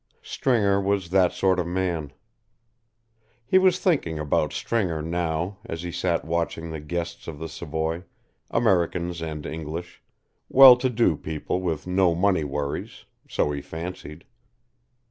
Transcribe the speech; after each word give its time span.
Stringer 0.23 0.81
was 0.81 1.11
that 1.11 1.31
sort 1.31 1.59
of 1.59 1.67
man. 1.67 2.11
He 3.45 3.59
was 3.59 3.77
thinking 3.77 4.17
about 4.17 4.51
Stringer 4.51 4.99
now, 4.99 5.59
as 5.63 5.83
he 5.83 5.91
sat 5.91 6.25
watching 6.25 6.71
the 6.71 6.79
guests 6.79 7.27
of 7.27 7.37
the 7.37 7.47
Savoy, 7.47 8.01
Americans 8.49 9.21
and 9.21 9.45
English, 9.45 10.01
well 10.49 10.75
to 10.75 10.89
do 10.89 11.15
people 11.15 11.61
with 11.61 11.85
no 11.85 12.15
money 12.15 12.43
worries, 12.43 13.05
so 13.29 13.51
he 13.51 13.61
fancied. 13.61 14.25